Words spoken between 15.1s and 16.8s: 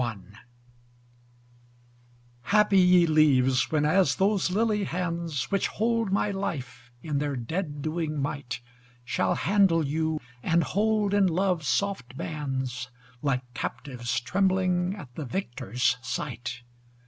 the victor's sight.